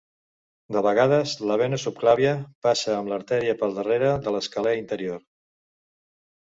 [0.75, 2.33] De vegades la vena subclàvia
[2.69, 5.27] passa amb l'artèria per darrere de l'escalè interior.